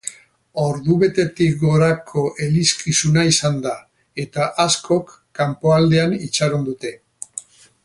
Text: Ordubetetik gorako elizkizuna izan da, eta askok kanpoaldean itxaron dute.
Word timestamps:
Ordubetetik 0.61 1.59
gorako 1.63 2.23
elizkizuna 2.45 3.27
izan 3.33 3.61
da, 3.67 3.75
eta 4.25 4.49
askok 4.67 5.15
kanpoaldean 5.41 6.17
itxaron 6.31 6.67
dute. 6.73 6.97